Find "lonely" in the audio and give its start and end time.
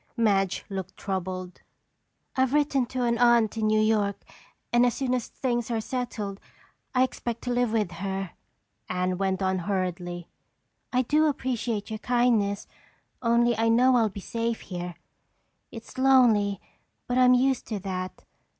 15.99-16.59